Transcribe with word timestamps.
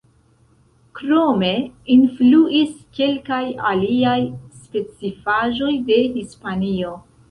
Krome, 0.99 1.49
influis 1.97 2.73
kelkaj 3.01 3.43
aliaj 3.75 4.19
specifaĵoj 4.67 5.75
de 5.93 6.05
Hispanio. 6.21 7.03